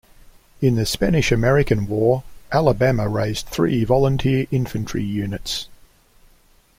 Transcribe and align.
In 0.63 0.77
the 0.77 0.85
Spanish-American 0.87 1.85
War, 1.85 2.23
Alabama 2.51 3.07
raised 3.07 3.45
three 3.45 3.83
volunteer 3.83 4.47
infantry 4.49 5.03
units. 5.03 5.67